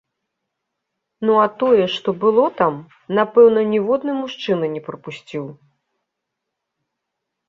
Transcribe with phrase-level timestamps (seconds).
[1.29, 2.73] Ну а тое, што было там,
[3.19, 5.45] напэўна, ніводны мужчына не прапусціў!